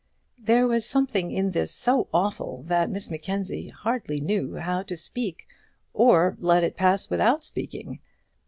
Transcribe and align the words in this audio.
There 0.39 0.65
was 0.65 0.83
something 0.83 1.29
in 1.29 1.51
this 1.51 1.71
so 1.71 2.07
awful 2.11 2.63
that 2.63 2.89
Miss 2.89 3.11
Mackenzie 3.11 3.67
hardly 3.69 4.19
knew 4.19 4.55
how 4.55 4.81
to 4.81 4.97
speak, 4.97 5.45
or 5.93 6.35
let 6.39 6.63
it 6.63 6.75
pass 6.75 7.07
without 7.11 7.43
speaking. 7.45 7.99